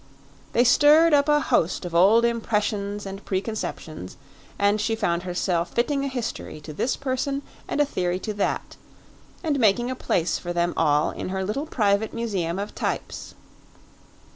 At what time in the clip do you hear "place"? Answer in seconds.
9.95-10.39